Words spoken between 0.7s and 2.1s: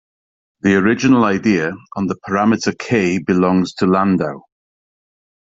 original idea on